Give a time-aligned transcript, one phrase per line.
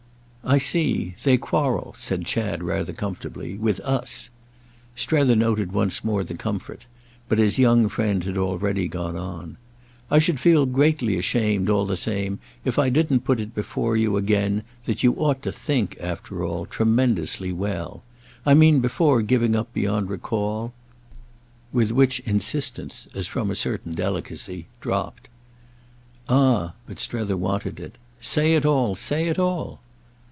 [0.43, 1.15] "I see.
[1.23, 4.29] They quarrel," said Chad rather comfortably, "with us."
[4.95, 6.87] Strether noted once more the comfort,
[7.29, 9.55] but his young friend had already gone on.
[10.09, 14.17] "I should feel greatly ashamed, all the same, if I didn't put it before you
[14.17, 18.03] again that you ought to think, after all, tremendously well.
[18.45, 20.73] I mean before giving up beyond recall—"
[21.71, 25.29] With which insistence, as from a certain delicacy, dropped.
[26.27, 27.95] Ah but Strether wanted it.
[28.19, 29.79] "Say it all, say it all."